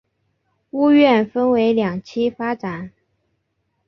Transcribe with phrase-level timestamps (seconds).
[0.71, 2.91] 屋苑分为两期发展。